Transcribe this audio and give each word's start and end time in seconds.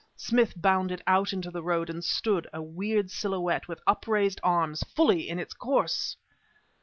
Smith 0.17 0.59
bounded 0.59 1.03
out 1.05 1.31
into 1.31 1.51
the 1.51 1.61
road, 1.61 1.87
and 1.87 2.03
stood, 2.03 2.47
a 2.51 2.59
weird 2.59 3.11
silhouette, 3.11 3.67
with 3.67 3.79
upraised 3.85 4.39
arms, 4.41 4.81
fully 4.95 5.29
in 5.29 5.37
its 5.37 5.53
course! 5.53 6.17